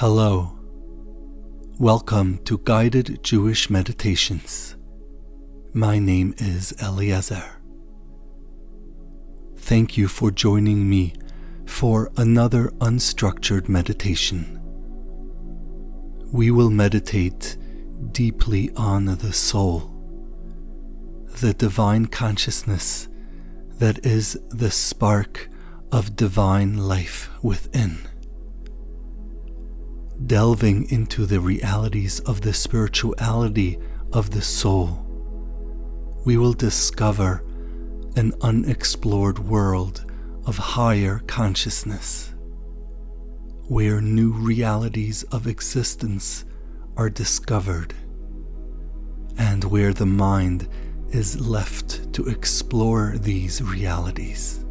[0.00, 0.52] Hello.
[1.78, 4.76] Welcome to Guided Jewish Meditations.
[5.72, 7.62] My name is Eliezer.
[9.56, 11.14] Thank you for joining me
[11.64, 14.60] for another unstructured meditation.
[16.30, 17.56] We will meditate
[18.12, 19.90] deeply on the soul,
[21.40, 23.08] the divine consciousness
[23.78, 25.48] that is the spark
[25.90, 28.00] of divine life within
[30.24, 33.78] delving into the realities of the spirituality
[34.12, 35.02] of the soul,
[36.24, 37.44] we will discover
[38.16, 40.10] an unexplored world
[40.46, 42.34] of higher consciousness,
[43.68, 46.44] where new realities of existence
[46.96, 47.94] are discovered,
[49.36, 50.68] and where the mind
[51.10, 54.65] is left to explore these realities.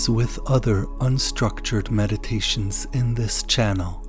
[0.00, 4.00] As with other unstructured meditations in this channel,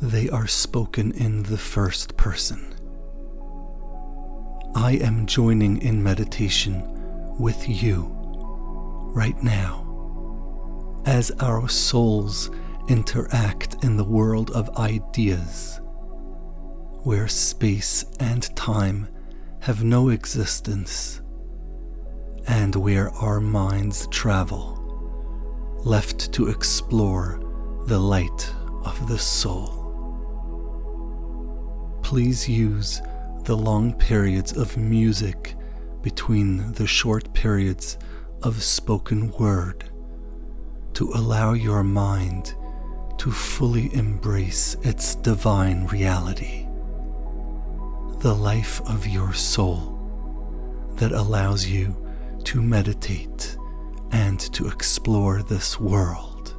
[0.00, 2.72] they are spoken in the first person.
[4.76, 6.84] I am joining in meditation
[7.36, 8.14] with you
[9.12, 12.48] right now as our souls
[12.88, 15.80] interact in the world of ideas,
[17.02, 19.08] where space and time
[19.62, 21.22] have no existence
[22.48, 24.74] and where our minds travel,
[25.84, 27.40] left to explore
[27.86, 28.52] the light
[28.84, 29.74] of the soul.
[32.02, 33.02] Please use
[33.44, 35.54] the long periods of music
[36.00, 37.98] between the short periods
[38.42, 39.84] of spoken word
[40.94, 42.54] to allow your mind
[43.18, 46.66] to fully embrace its divine reality,
[48.20, 49.96] the life of your soul
[50.94, 52.07] that allows you
[52.44, 53.56] to meditate
[54.12, 56.54] and to explore this world.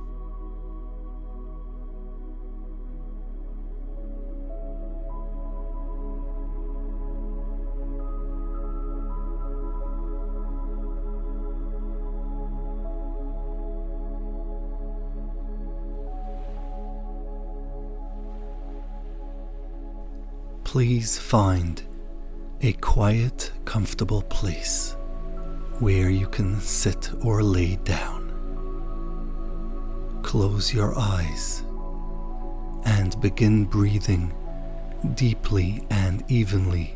[20.63, 21.81] Please find
[22.61, 24.95] a quiet, comfortable place
[25.79, 28.27] where you can sit or lay down.
[30.23, 31.63] Close your eyes
[32.83, 34.33] and begin breathing
[35.13, 36.93] deeply and evenly,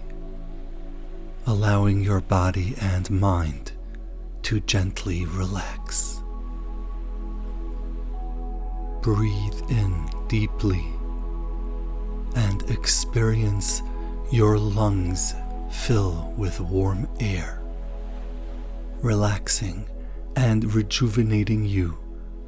[1.47, 3.71] allowing your body and mind
[4.41, 6.21] to gently relax.
[9.01, 10.85] Breathe in deeply
[12.35, 13.81] and experience
[14.29, 15.33] your lungs
[15.71, 17.62] fill with warm air
[19.03, 19.85] relaxing
[20.37, 21.97] and rejuvenating you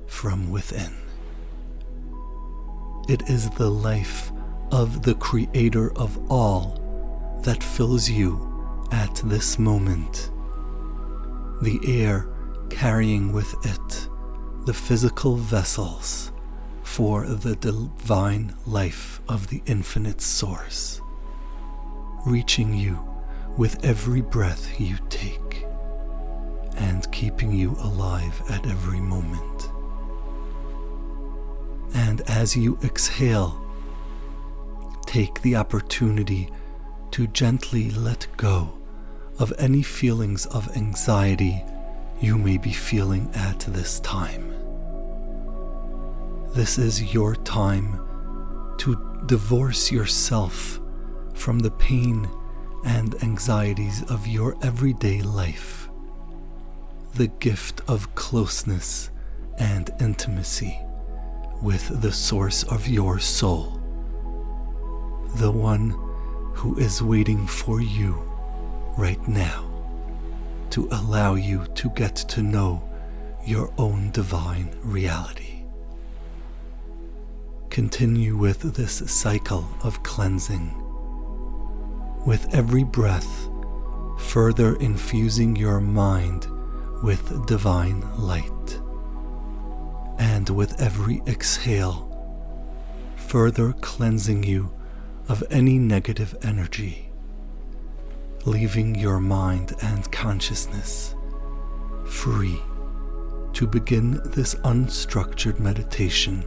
[0.07, 0.95] from within.
[3.09, 4.31] It is the life
[4.71, 6.81] of the Creator of all
[7.43, 10.31] that fills you at this moment.
[11.61, 12.27] The air
[12.69, 14.09] carrying with it
[14.65, 16.31] the physical vessels
[16.83, 21.01] for the divine life of the infinite source,
[22.25, 22.97] reaching you
[23.57, 25.44] with every breath you take
[26.77, 29.69] and keeping you alive at every moment.
[31.93, 33.61] And as you exhale,
[35.05, 36.49] take the opportunity
[37.11, 38.77] to gently let go
[39.39, 41.63] of any feelings of anxiety
[42.19, 44.51] you may be feeling at this time.
[46.53, 47.99] This is your time
[48.79, 48.95] to
[49.25, 50.79] divorce yourself
[51.33, 52.29] from the pain
[52.85, 55.84] and anxieties of your everyday life
[57.15, 59.09] the gift of closeness
[59.57, 60.77] and intimacy
[61.61, 63.79] with the source of your soul,
[65.37, 65.91] the one
[66.55, 68.15] who is waiting for you
[68.97, 69.63] right now
[70.71, 72.83] to allow you to get to know
[73.45, 75.63] your own divine reality.
[77.69, 80.69] Continue with this cycle of cleansing.
[82.25, 83.49] With every breath,
[84.17, 86.47] further infusing your mind
[87.05, 88.81] with divine light.
[90.17, 92.11] And with every exhale,
[93.15, 94.73] further cleansing you
[95.29, 97.11] of any negative energy,
[98.45, 101.13] leaving your mind and consciousness
[102.07, 102.59] free
[103.53, 106.43] to begin this unstructured meditation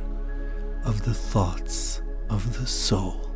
[0.85, 3.28] of the thoughts of the soul.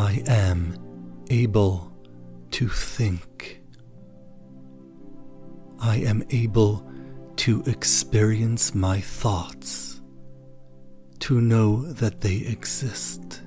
[0.00, 0.78] I am
[1.28, 1.92] able
[2.52, 3.60] to think.
[5.78, 6.90] I am able
[7.36, 10.00] to experience my thoughts,
[11.18, 13.42] to know that they exist,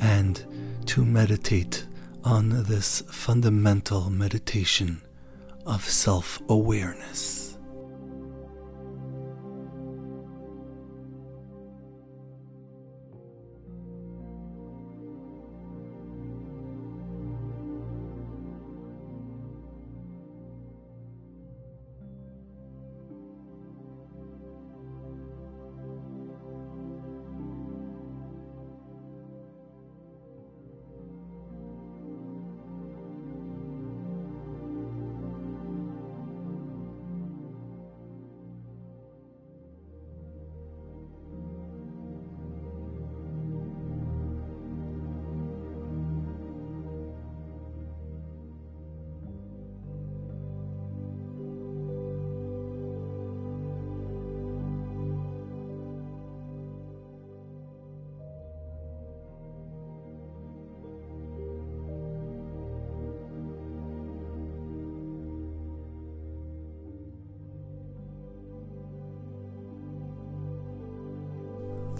[0.00, 0.44] and
[0.86, 1.86] to meditate
[2.24, 5.00] on this fundamental meditation
[5.66, 7.45] of self awareness.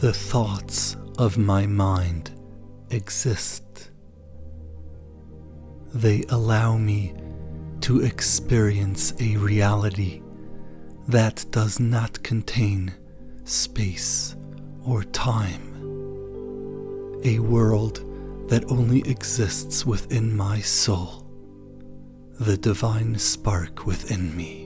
[0.07, 2.31] The thoughts of my mind
[2.91, 3.91] exist.
[5.93, 7.13] They allow me
[7.81, 10.23] to experience a reality
[11.09, 12.95] that does not contain
[13.43, 14.37] space
[14.85, 15.75] or time.
[17.25, 21.27] A world that only exists within my soul,
[22.39, 24.66] the divine spark within me.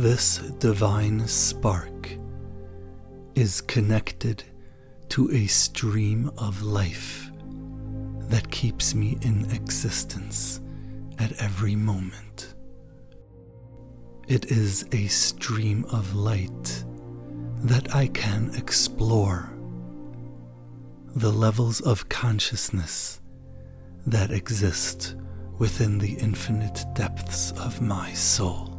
[0.00, 2.08] This divine spark
[3.34, 4.42] is connected
[5.10, 7.30] to a stream of life
[8.30, 10.62] that keeps me in existence
[11.18, 12.54] at every moment.
[14.26, 16.82] It is a stream of light
[17.64, 19.52] that I can explore.
[21.14, 23.20] The levels of consciousness
[24.06, 25.16] that exist
[25.58, 28.69] within the infinite depths of my soul.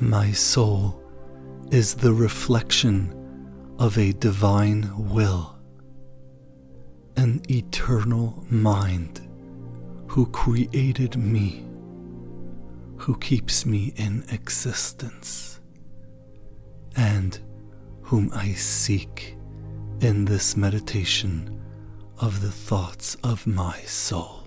[0.00, 1.02] My soul
[1.72, 3.12] is the reflection
[3.80, 5.56] of a divine will,
[7.16, 9.20] an eternal mind
[10.06, 11.64] who created me,
[12.98, 15.58] who keeps me in existence,
[16.94, 17.36] and
[18.02, 19.36] whom I seek
[20.00, 21.60] in this meditation
[22.18, 24.37] of the thoughts of my soul.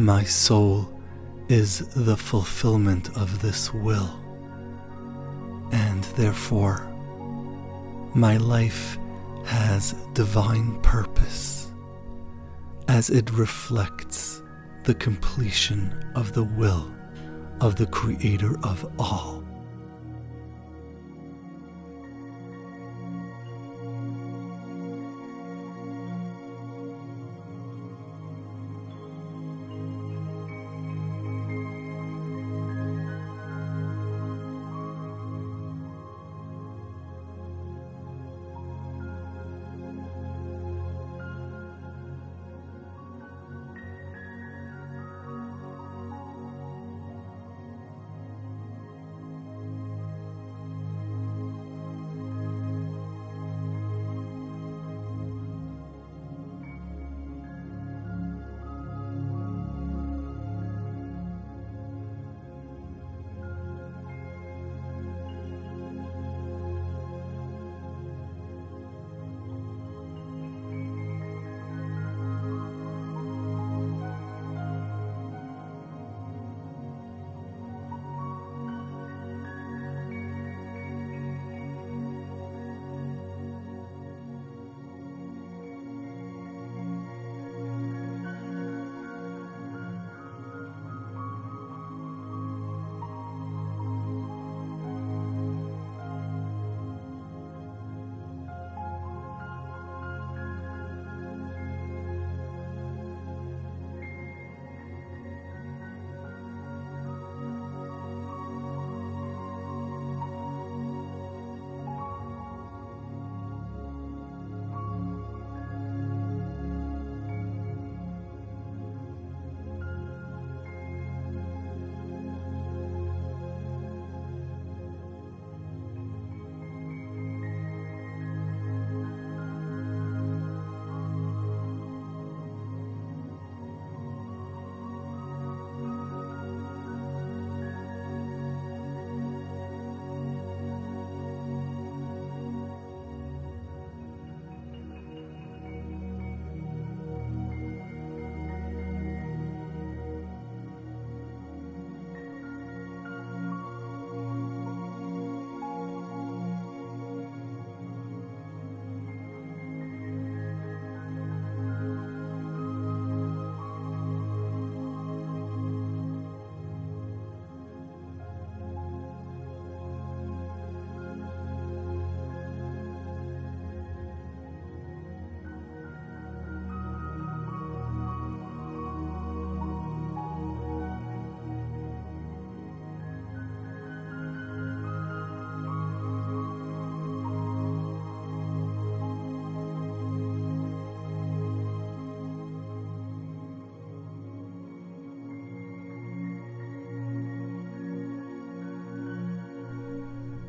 [0.00, 0.88] My soul
[1.48, 4.08] is the fulfillment of this will,
[5.72, 6.86] and therefore
[8.14, 8.96] my life
[9.44, 11.72] has divine purpose
[12.86, 14.40] as it reflects
[14.84, 16.88] the completion of the will
[17.60, 19.47] of the Creator of all.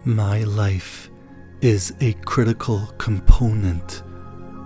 [0.05, 1.09] My life
[1.59, 4.01] is a critical component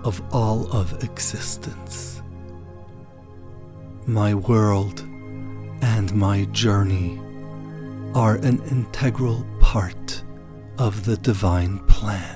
[0.04, 2.22] of all of existence.
[4.06, 5.00] My world
[5.82, 7.20] and my journey
[8.14, 10.22] are an integral part
[10.78, 12.33] of the divine plan.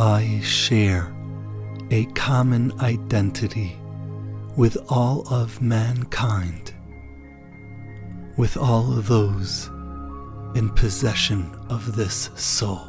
[0.00, 1.12] I share
[1.90, 3.76] a common identity
[4.56, 6.72] with all of mankind,
[8.36, 9.66] with all of those
[10.54, 12.86] in possession of this soul,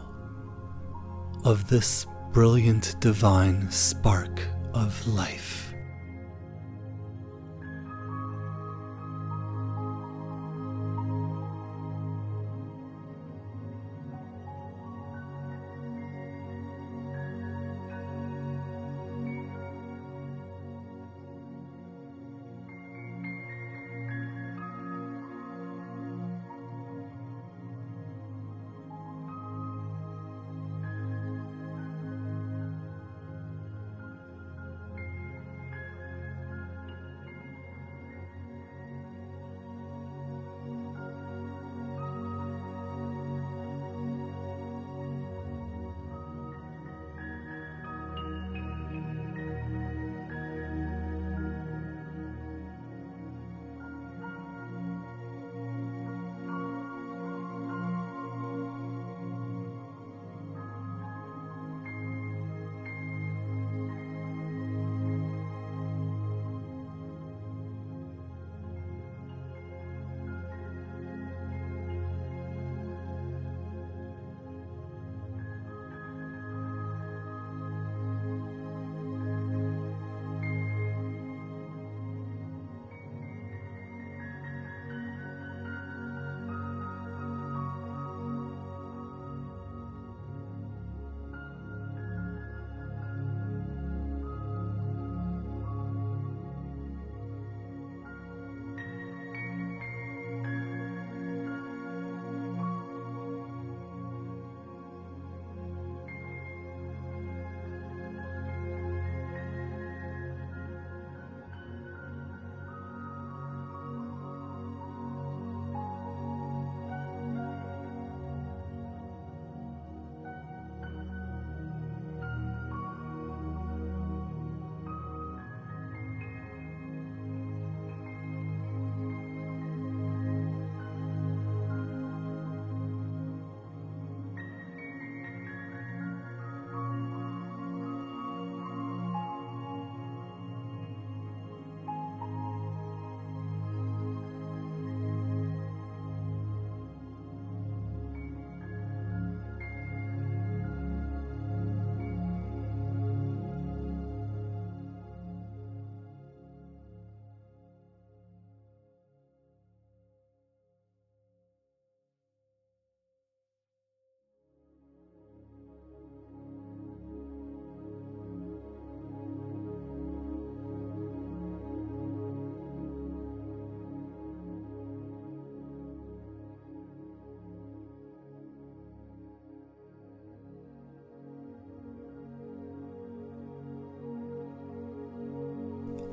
[1.46, 4.44] of this brilliant divine spark
[4.76, 5.69] of life.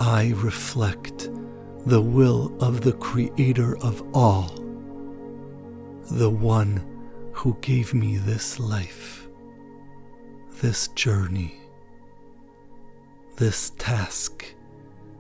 [0.01, 1.31] I reflect
[1.87, 4.49] the will of the Creator of all,
[6.11, 6.85] the one
[7.33, 9.27] who gave me this life,
[10.61, 11.61] this journey,
[13.37, 14.45] this task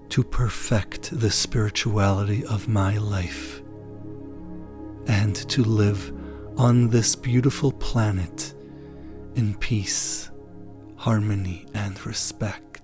[0.08, 3.62] to perfect the spirituality of my life
[5.06, 6.12] and to live
[6.56, 8.54] on this beautiful planet
[9.34, 10.30] in peace,
[10.96, 12.75] harmony, and respect.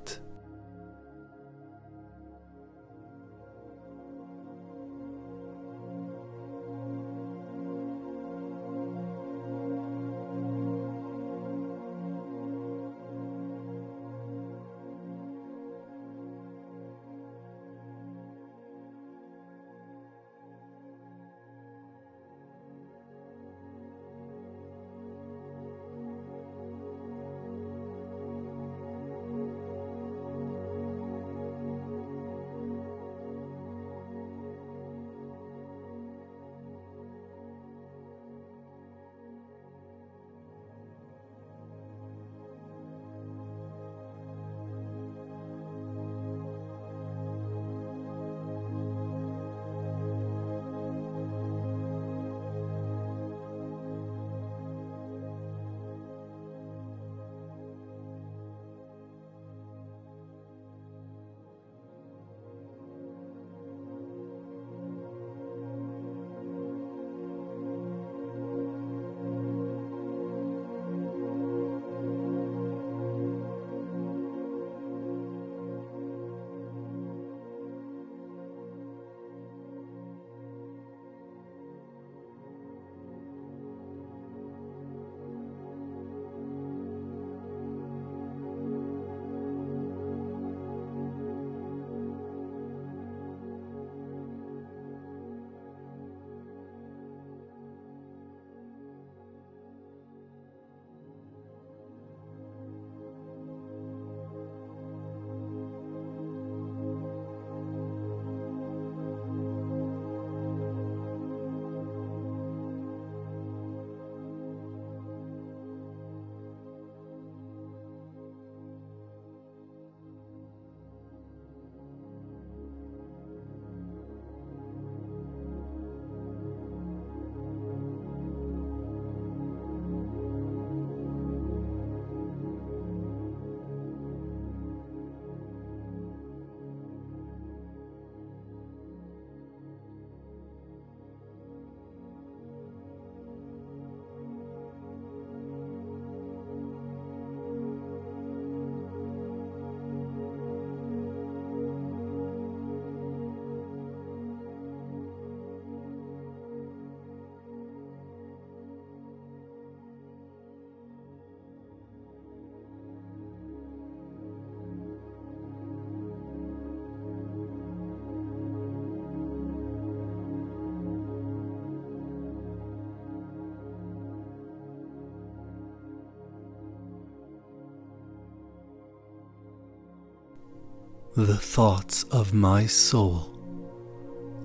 [181.17, 183.31] The thoughts of my soul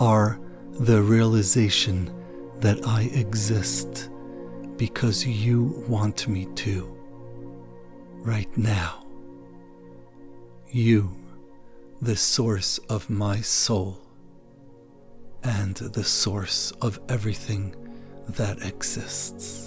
[0.01, 0.37] are
[0.71, 2.13] the realization
[2.59, 4.09] that I exist
[4.75, 6.93] because you want me to,
[8.17, 9.05] right now.
[10.69, 11.09] You,
[12.01, 14.01] the source of my soul,
[15.43, 17.75] and the source of everything
[18.27, 19.66] that exists.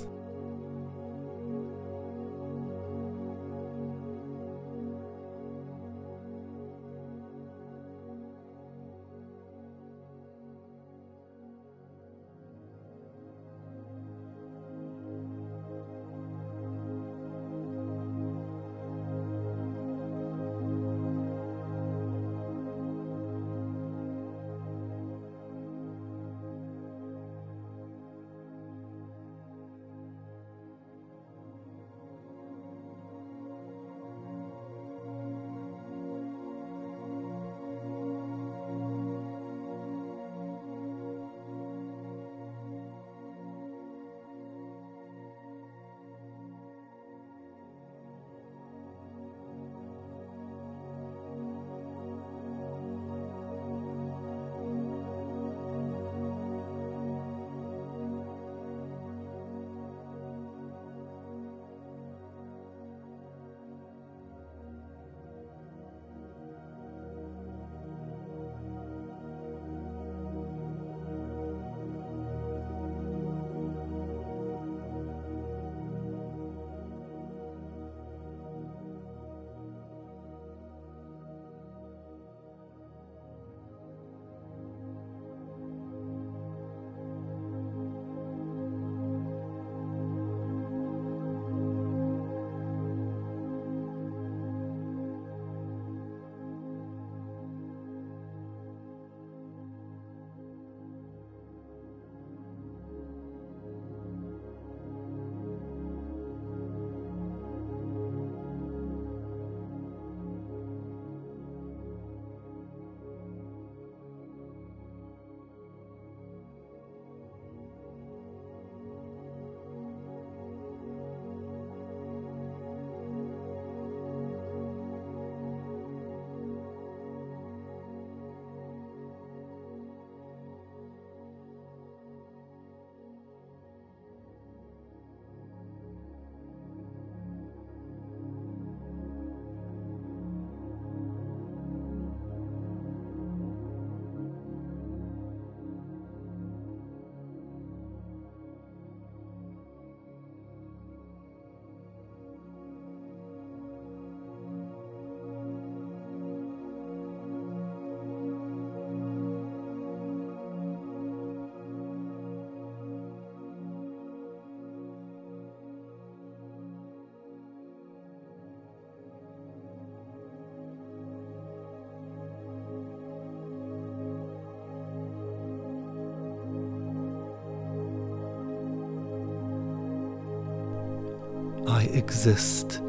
[181.70, 182.82] I exist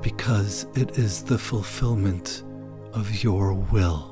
[0.00, 2.44] because it is the fulfillment
[2.92, 4.07] of your will.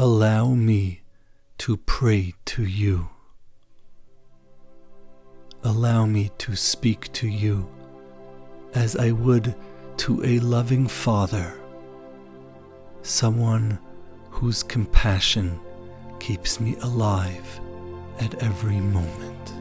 [0.00, 1.00] Allow me
[1.58, 3.08] to pray to you.
[5.64, 7.68] Allow me to speak to you
[8.74, 9.56] as I would
[9.96, 11.52] to a loving Father,
[13.02, 13.80] someone
[14.30, 15.58] whose compassion
[16.20, 17.60] keeps me alive
[18.20, 19.57] at every moment.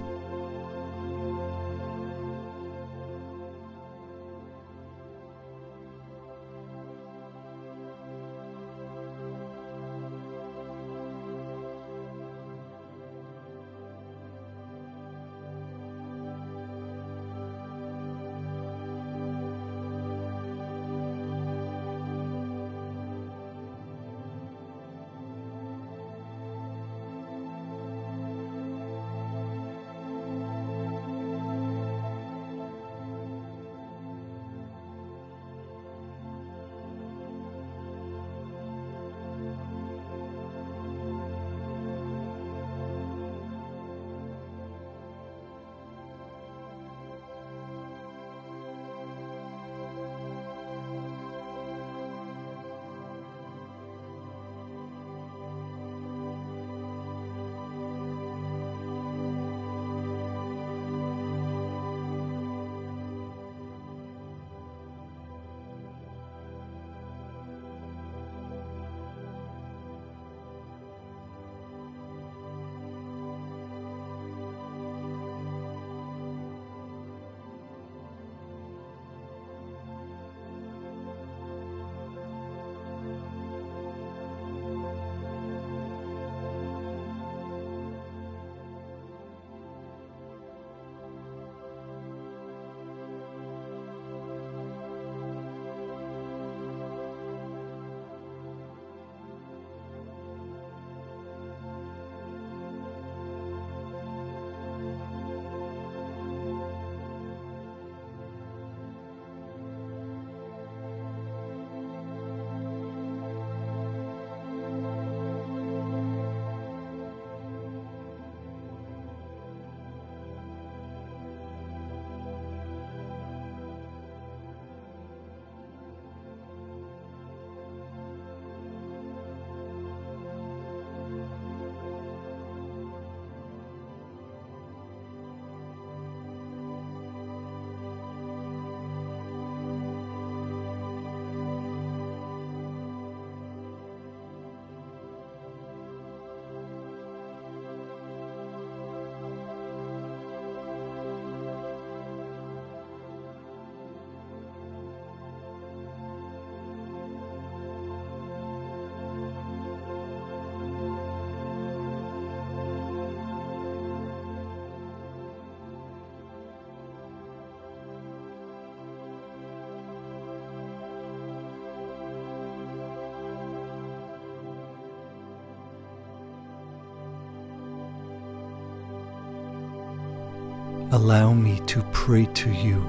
[180.98, 182.82] Allow me to pray to you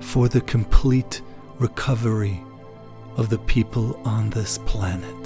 [0.00, 1.20] for the complete
[1.58, 2.40] recovery
[3.16, 5.24] of the people on this planet.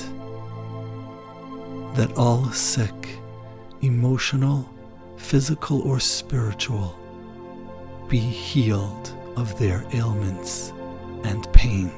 [1.95, 3.19] That all sick,
[3.83, 4.67] emotional,
[5.19, 6.99] physical, or spiritual,
[8.09, 10.73] be healed of their ailments
[11.25, 11.93] and pain.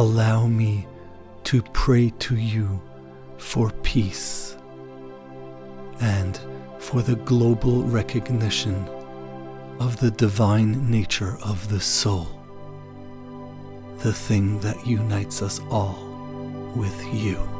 [0.00, 0.86] Allow me
[1.44, 2.80] to pray to you
[3.36, 4.56] for peace
[6.00, 6.40] and
[6.78, 8.88] for the global recognition
[9.78, 12.28] of the divine nature of the soul,
[13.98, 15.98] the thing that unites us all
[16.74, 17.59] with you.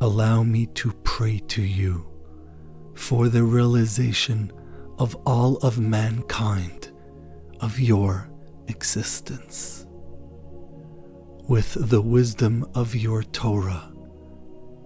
[0.00, 2.06] Allow me to pray to you
[2.94, 4.52] for the realization
[4.98, 6.90] of all of mankind
[7.60, 8.30] of your
[8.68, 9.86] existence.
[11.48, 13.92] With the wisdom of your Torah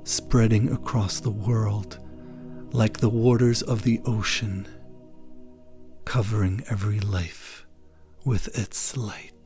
[0.04, 1.98] spreading across the world
[2.72, 4.66] like the waters of the ocean,
[6.04, 7.66] covering every life
[8.24, 9.39] with its light.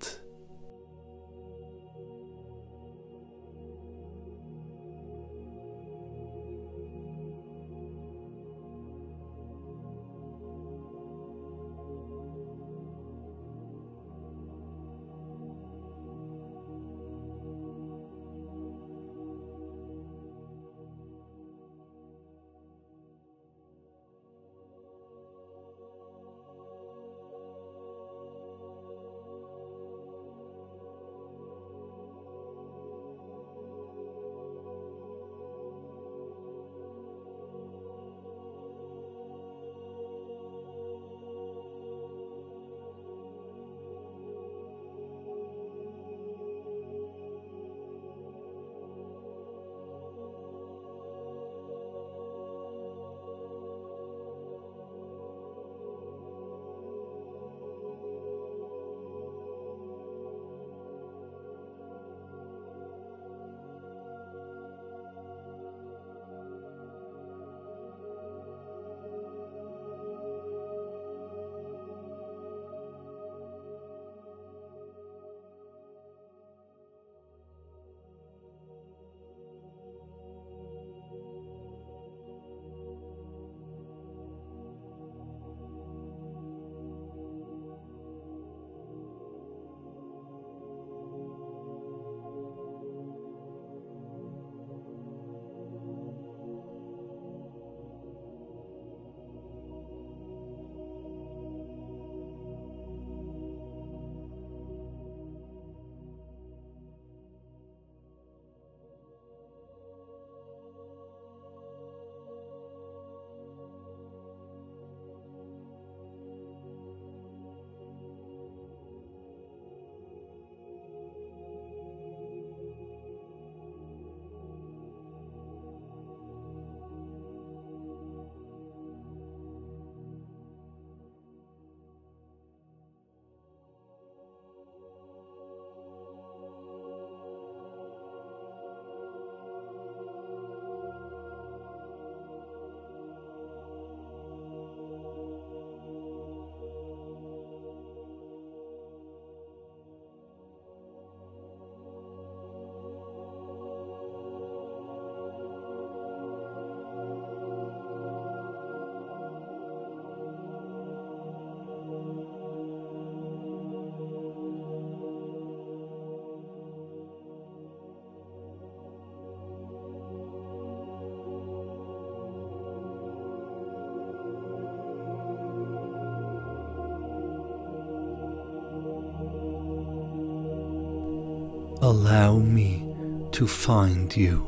[181.95, 182.83] Allow me
[183.31, 184.45] to find you,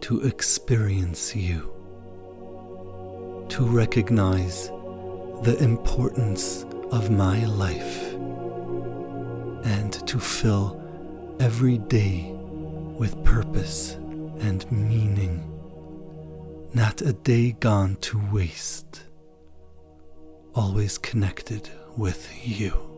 [0.00, 1.70] to experience you,
[3.50, 4.68] to recognize
[5.42, 8.14] the importance of my life,
[9.66, 10.80] and to fill
[11.40, 12.32] every day
[12.98, 13.96] with purpose
[14.40, 15.44] and meaning,
[16.72, 19.02] not a day gone to waste,
[20.54, 21.68] always connected
[21.98, 22.95] with you.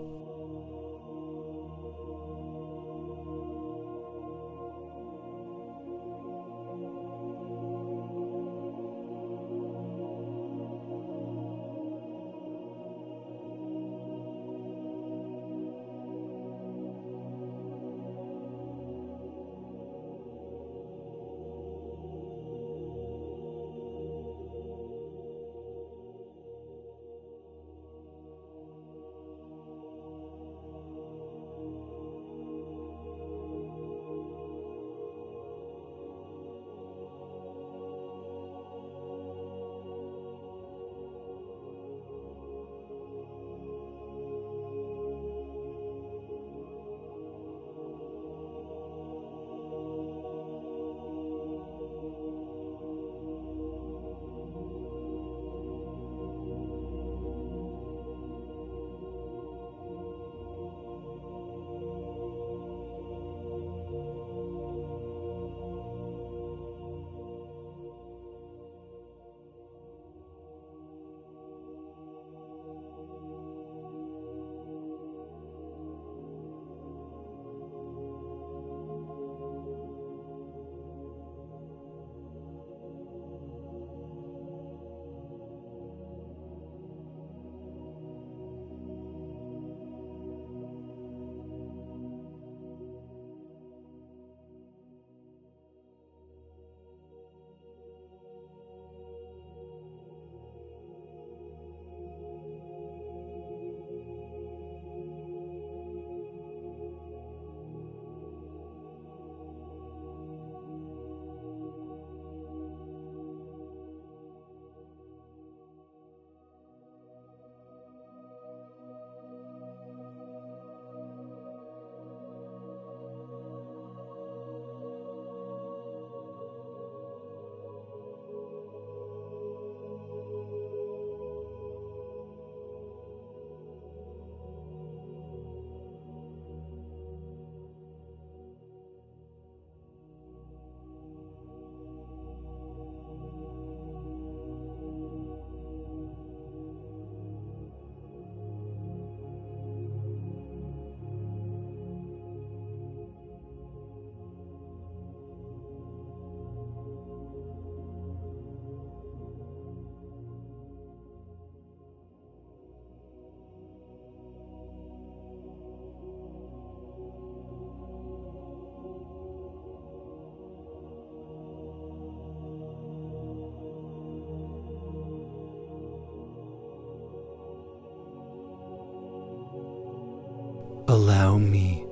[180.89, 181.85] Allow me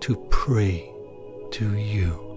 [0.00, 0.90] to pray
[1.50, 2.27] to you.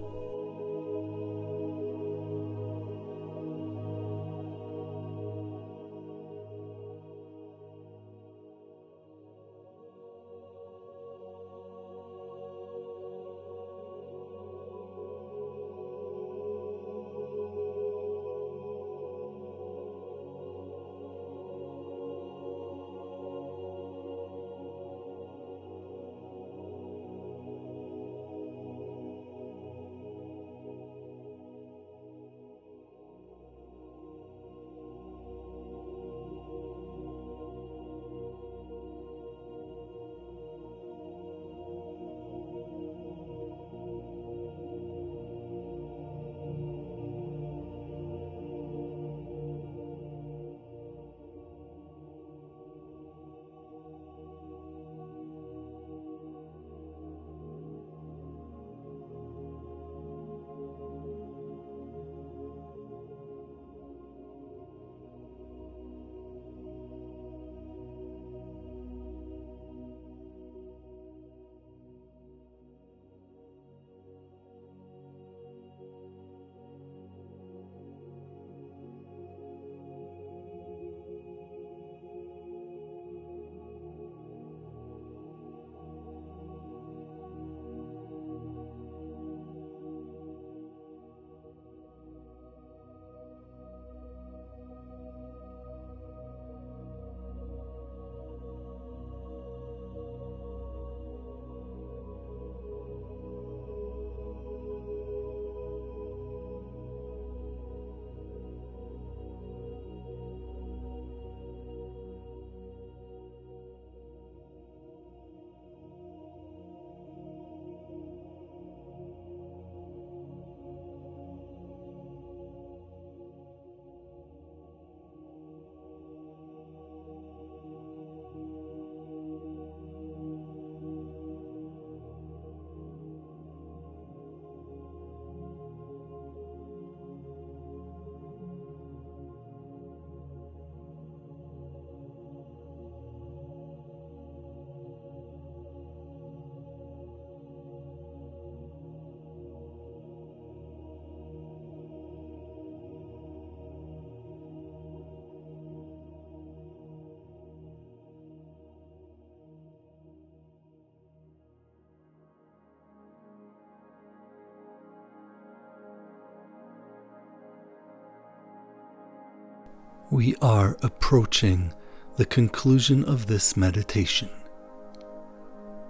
[170.10, 171.72] We are approaching
[172.16, 174.28] the conclusion of this meditation.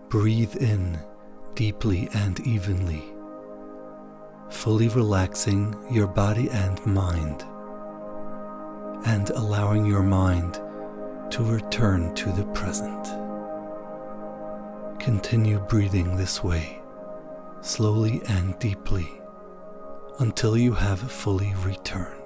[0.08, 0.98] Breathe in
[1.54, 3.02] deeply and evenly,
[4.48, 7.42] fully relaxing your body and mind,
[9.06, 10.54] and allowing your mind
[11.32, 13.06] to return to the present.
[15.00, 16.80] Continue breathing this way,
[17.60, 19.08] slowly and deeply,
[20.20, 22.21] until you have fully returned.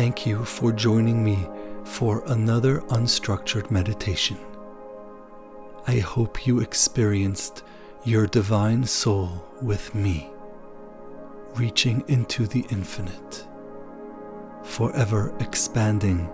[0.00, 1.46] Thank you for joining me
[1.84, 4.38] for another unstructured meditation.
[5.86, 7.64] I hope you experienced
[8.04, 10.30] your divine soul with me,
[11.54, 13.46] reaching into the infinite,
[14.62, 16.30] forever expanding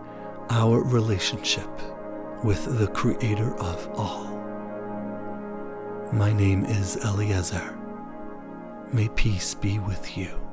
[0.49, 1.69] our relationship
[2.45, 4.27] with the Creator of all.
[6.13, 7.77] My name is Eliezer.
[8.93, 10.46] May peace be with you.